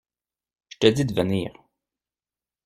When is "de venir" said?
1.05-1.53